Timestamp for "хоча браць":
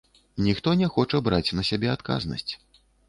0.95-1.55